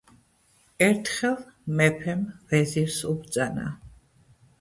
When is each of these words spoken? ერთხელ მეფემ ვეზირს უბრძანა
ერთხელ 0.85 1.35
მეფემ 1.81 2.23
ვეზირს 2.53 2.97
უბრძანა 3.13 3.67